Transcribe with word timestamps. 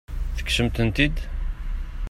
Tekksem-ten-id? 0.37 1.17